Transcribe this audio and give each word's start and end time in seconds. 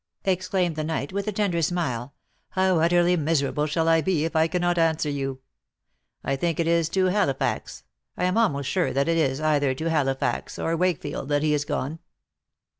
exclaimed 0.25 0.75
the 0.75 0.83
knight, 0.83 1.13
with 1.13 1.27
a 1.27 1.31
tender 1.31 1.61
smile," 1.61 2.15
how 2.57 2.79
utterly 2.79 3.15
miserable 3.15 3.67
shall 3.67 3.87
I 3.87 4.01
be 4.01 4.25
if 4.25 4.35
I 4.35 4.47
cannot 4.47 4.79
answer 4.79 5.11
you!— 5.11 5.41
I 6.23 6.35
think 6.35 6.59
it 6.59 6.65
is 6.65 6.89
to 6.89 7.05
Halifax, 7.05 7.83
I 8.17 8.23
am 8.23 8.35
almost 8.35 8.67
sure 8.67 8.93
that 8.93 9.07
it 9.07 9.17
is 9.17 9.39
either 9.39 9.75
to 9.75 9.91
Halifax 9.91 10.57
or 10.57 10.75
Wakefield 10.75 11.29
that 11.29 11.43
he 11.43 11.53
is 11.53 11.65
gone." 11.65 11.99